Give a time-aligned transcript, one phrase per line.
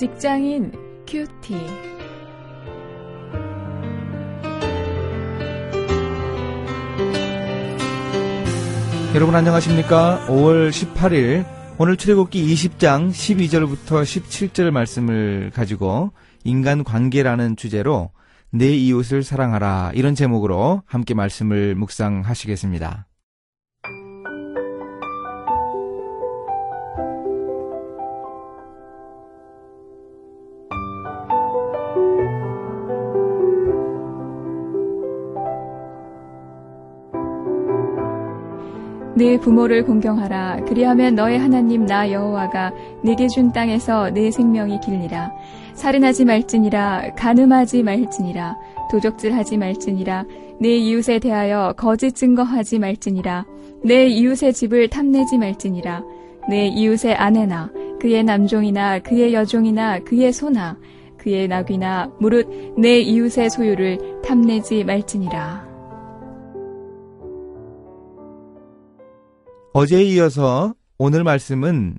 [0.00, 0.72] 직장인
[1.06, 1.54] 큐티.
[9.14, 10.24] 여러분 안녕하십니까?
[10.26, 11.44] 5월 18일
[11.76, 16.12] 오늘 출애굽기 20장 12절부터 17절 말씀을 가지고
[16.44, 18.10] 인간 관계라는 주제로
[18.48, 23.09] 내 이웃을 사랑하라 이런 제목으로 함께 말씀을 묵상하시겠습니다.
[39.20, 40.60] 네 부모를 공경하라.
[40.66, 42.72] 그리하면 너의 하나님 나 여호와가
[43.04, 45.30] 네게 준 땅에서 내 생명이 길리라.
[45.74, 47.16] 살인하지 말지니라.
[47.16, 48.56] 간음하지 말지니라.
[48.90, 50.24] 도적질하지 말지니라.
[50.58, 53.44] 내 이웃에 대하여 거짓 증거하지 말지니라.
[53.84, 56.02] 내 이웃의 집을 탐내지 말지니라.
[56.48, 60.78] 내 이웃의 아내나 그의 남종이나 그의 여종이나 그의 소나
[61.18, 65.69] 그의 나귀나 무릇 내 이웃의 소유를 탐내지 말지니라.
[69.72, 71.96] 어제에 이어서 오늘 말씀은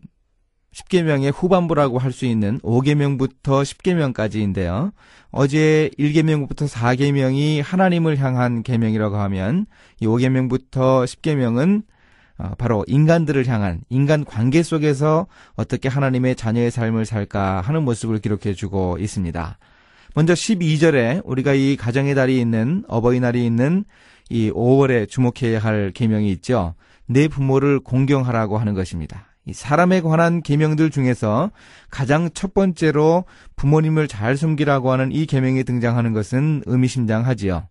[0.74, 4.92] 10계명의 후반부라고 할 수 있는 5계명부터 10계명까지인데요.
[5.32, 9.66] 어제 1계명부터 4계명이 하나님을 향한 계명이라고 하면
[10.02, 11.84] 이 5계명부터 10계명은
[12.40, 18.54] 어, 바로 인간들을 향한 인간 관계 속에서 어떻게 하나님의 자녀의 삶을 살까 하는 모습을 기록해
[18.54, 19.58] 주고 있습니다.
[20.14, 23.86] 먼저 12절에 우리가 이 가정의 달이 있는 어버이날이 있는
[24.30, 26.76] 이 5월에 주목해야 할 계명이 있죠.
[27.12, 29.28] 내 부모를 공경하라고 하는 것입니다.
[29.46, 31.52] 이 사람에 관한 계명들 중에서
[31.90, 37.68] 가장 첫 번째로 부모님을 잘 섬기라고 하는 이 계명이 등장하는 것은 의미심장하지요.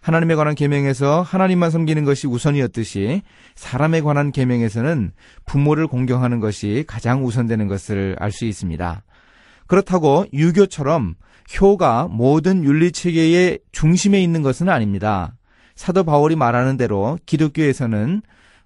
[0.00, 3.22] 하나님에 관한 계명에서 하나님만 섬기는 것이 우선이었듯이
[3.54, 5.12] 사람에 관한 계명에서는
[5.46, 9.04] 부모를 공경하는 것이 가장 우선되는 것을 알 수 있습니다.
[9.68, 11.14] 그렇다고 유교처럼
[11.60, 15.34] 효가 모든 윤리 체계의 중심에 있는 것은 아닙니다.
[15.76, 18.22] 사도 바울이 말하는 대로 기독교에서는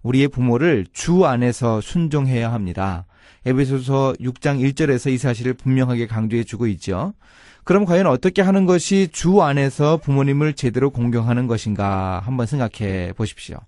[0.06, 3.06] 우리의 부모를 주 안에서 순종해야 합니다.
[3.44, 7.12] 에베소서 6장 1절에서 이 사실을 분명하게 강조해 주고 있죠.
[7.64, 13.58] 그럼 과연 어떻게 하는 것이 주 안에서 부모님을 제대로 공경하는 것인가 한번 생각해 보십시오.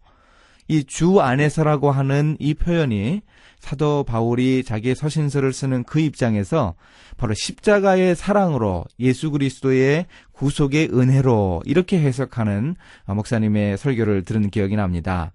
[0.68, 3.22] 이 주 안에서라고 하는 이 표현이
[3.58, 6.74] 사도 바울이 자기의 서신서를 쓰는 그 입장에서
[7.16, 12.76] 바로 십자가의 사랑으로 예수 그리스도의 구속의 은혜로 이렇게 해석하는
[13.06, 15.32] 목사님의 설교를 들은 기억이 납니다.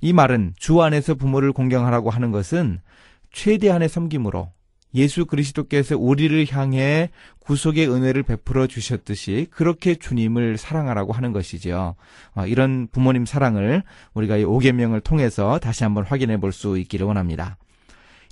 [0.00, 2.80] 이 말은 주 안에서 부모를 공경하라고 하는 것은
[3.32, 4.50] 최대한의 섬김으로
[4.94, 11.96] 예수 그리스도께서 우리를 향해 구속의 은혜를 베풀어 주셨듯이 그렇게 주님을 사랑하라고 하는 것이지요.
[12.34, 13.82] 어, 이런 부모님 사랑을
[14.14, 17.58] 우리가 이 5계명을 통해서 다시 한번 확인해 볼 수 있기를 원합니다.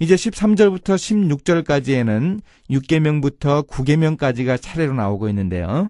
[0.00, 5.88] 이제 13절부터 16절까지에는 6계명부터 9계명까지가 차례로 나오고 있는데요.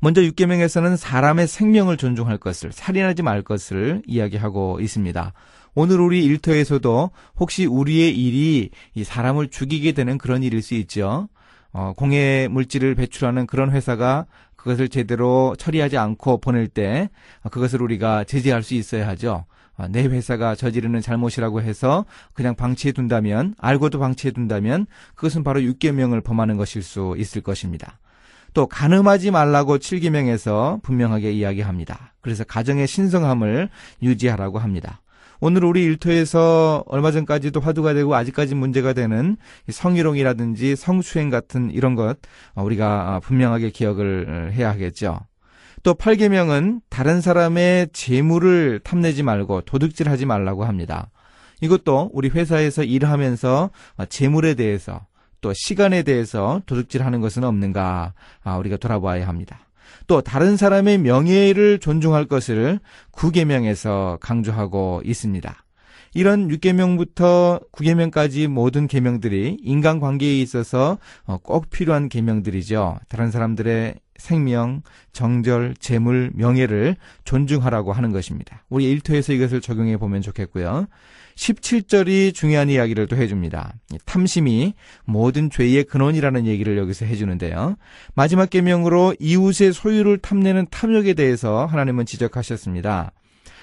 [0.00, 5.32] 먼저 6계명에서는 사람의 생명을 존중할 것을 살인하지 말 것을 이야기하고 있습니다.
[5.74, 11.28] 오늘 우리 일터에서도 혹시 우리의 일이 이 사람을 죽이게 되는 그런 일일 수 있죠.
[11.72, 17.10] 어, 공해 물질을 배출하는 그런 회사가 그것을 제대로 처리하지 않고 보낼 때
[17.50, 19.44] 그것을 우리가 제재할 수 있어야 하죠.
[19.76, 26.24] 어, 내 회사가 저지르는 잘못이라고 해서 그냥 방치해 둔다면 알고도 방치해 둔다면 그것은 바로 6계명을
[26.24, 27.98] 범하는 것일 수 있을 것입니다.
[28.52, 32.14] 또 가늠하지 말라고 7계명에서 분명하게 이야기합니다.
[32.20, 33.68] 그래서 가정의 신성함을
[34.02, 35.00] 유지하라고 합니다.
[35.40, 39.38] 오늘 우리 일터에서 얼마 전까지도 화두가 되고 아직까지 문제가 되는
[39.70, 42.18] 성희롱이라든지 성추행 같은 이런 것
[42.54, 45.20] 우리가 분명하게 기억을 해야 하겠죠.
[45.82, 51.10] 또 8계명은 다른 사람의 재물을 탐내지 말고 도둑질하지 말라고 합니다.
[51.62, 53.70] 이것도 우리 회사에서 일하면서
[54.10, 55.06] 재물에 대해서
[55.40, 59.60] 또 시간에 대해서 도둑질하는 것은 없는가 아, 우리가 돌아봐야 합니다.
[60.06, 62.80] 또 다른 사람의 명예를 존중할 것을
[63.12, 65.64] 구계명에서 강조하고 있습니다.
[66.14, 72.98] 이런 6계명부터 9계명까지 모든 계명들이 인간관계에 있어서 어, 꼭 필요한 계명들이죠.
[73.08, 78.64] 다른 사람들의 생명, 정절, 재물, 명예를 존중하라고 하는 것입니다.
[78.68, 80.86] 우리 일터에서 이것을 적용해 보면 좋겠고요.
[81.36, 83.72] 17절이 중요한 이야기를 또 해줍니다.
[84.04, 84.74] 탐심이
[85.04, 87.76] 모든 죄의 근원이라는 얘기를 여기서 해주는데요.
[88.14, 93.12] 마지막 계명으로 이웃의 소유를 탐내는 탐욕에 대해서 하나님은 지적하셨습니다.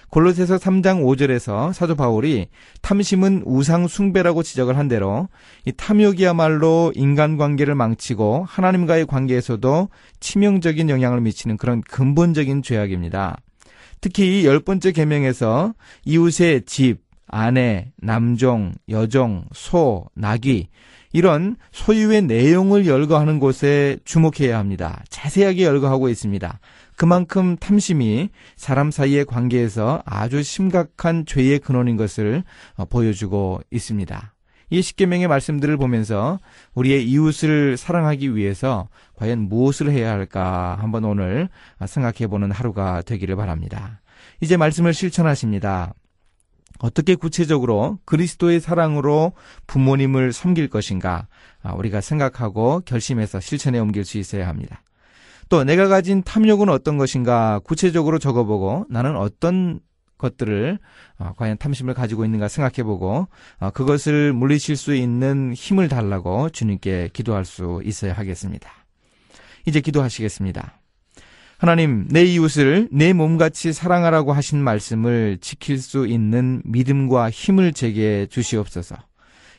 [0.10, 2.48] 골로새서 3장 5절에서 사도 바울이
[2.82, 5.28] 탐심은 우상 숭배라고 지적을 한 대로
[5.66, 9.90] 이 탐욕이야말로 인간 관계를 망치고 하나님과의 관계에서도
[10.20, 13.38] 치명적인 영향을 미치는 그런 근본적인 죄악입니다.
[14.00, 15.74] 특히 이 열 번째 계명에서
[16.06, 20.70] 이웃의 집, 아내, 남종, 여종, 소, 나귀
[21.14, 25.04] 이런 소유의 내용을 열거하는 곳에 주목해야 합니다.
[25.10, 26.60] 자세하게 열거하고 있습니다.
[26.96, 32.44] 그만큼 탐심이 사람 사이의 관계에서 아주 심각한 죄의 근원인 것을
[32.76, 34.34] 어, 보여주고 있습니다.
[34.70, 36.40] 이 십계명의 말씀들을 보면서
[36.76, 41.48] 우리의 이웃을 사랑하기 위해서 과연 무엇을 해야 할까 한번 오늘
[41.86, 44.02] 생각해 보는 하루가 되기를 바랍니다.
[44.42, 45.94] 이제 말씀을 실천하십니다.
[46.80, 49.34] 어떻게 구체적으로 그리스도의 사랑으로
[49.68, 51.28] 부모님을 섬길 것인가
[51.62, 54.84] 아, 우리가 생각하고 결심해서 실천에 옮길 수 있어야 합니다.
[55.50, 59.80] 또 내가 가진 탐욕은 어떤 것인가 구체적으로 적어보고 나는 어떤
[60.18, 60.80] 것들을
[61.20, 63.28] 어, 과연 탐심을 가지고 있는가 생각해보고
[63.60, 68.70] 어, 그것을 물리칠 수 있는 힘을 달라고 주님께 기도할 수 있어야 하겠습니다.
[69.66, 70.80] 이제 기도하시겠습니다.
[71.58, 78.96] 하나님, 내 이웃을 내 몸같이 사랑하라고 하신 말씀을 지킬 수 있는 믿음과 힘을 제게 주시옵소서.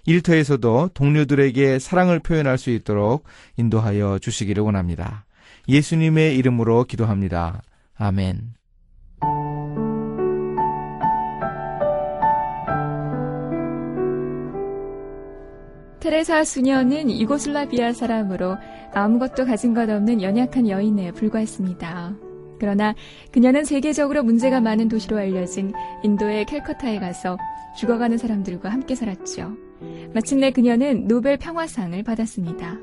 [0.06, 3.24] 일터에서도 동료들에게 사랑을 표현할 수 있도록
[3.56, 5.26] 인도하여 주시기를 원합니다.
[5.68, 7.62] 예수님의 이름으로 기도합니다.
[7.96, 8.57] 아멘.
[16.08, 18.56] 테레사 수녀는 유고슬라비아 사람으로
[18.94, 22.14] 아무것도 가진 것 없는 연약한 여인에 불과했습니다.
[22.58, 22.94] 그러나
[23.30, 27.36] 그녀는 세계적으로 문제가 많은 도시로 알려진 인도의 캘커타에 가서
[27.76, 29.52] 죽어가는 사람들과 함께 살았죠.
[30.14, 32.78] 마침내 그녀는 노벨 평화상을 받았습니다.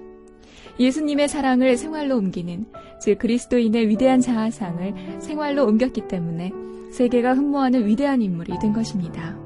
[0.79, 2.67] 예수님의 사랑을 생활로 옮기는,
[3.01, 6.51] 즉 그리스도인의 위대한 자아상을 생활로 옮겼기 때문에
[6.91, 9.44] 세계가 흠모하는 위대한 인물이 된 것입니다.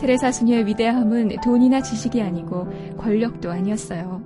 [0.00, 4.22] 테레사 수녀의 위대함은 돈이나 지식이 아니고 권력도 아니었어요.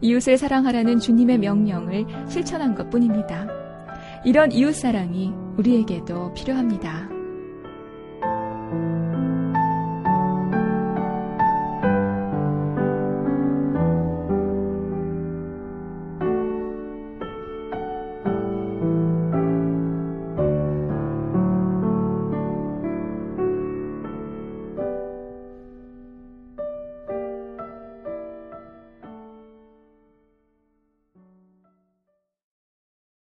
[0.00, 3.46] 이웃을 사랑하라는 주님의 명령을 실천한 것 뿐입니다.
[4.24, 7.11] 이런 이웃사랑이 우리에게도 필요합니다.